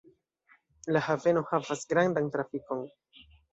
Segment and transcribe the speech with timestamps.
[0.95, 2.85] La haveno havas grandan trafikon.